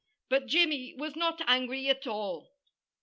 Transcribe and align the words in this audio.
But 0.29 0.47
Jimmy 0.47 0.95
was 0.97 1.15
not 1.15 1.43
angry 1.45 1.87
at 1.87 2.07
all. 2.07 2.55